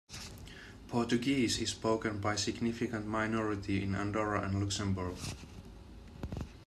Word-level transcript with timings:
Portuguese 0.87 1.59
is 1.59 1.69
spoken 1.69 2.17
by 2.17 2.33
a 2.33 2.37
significant 2.39 3.05
minority 3.05 3.83
in 3.83 3.93
Andorra 3.93 4.41
and 4.41 4.59
Luxembourg. 4.59 5.15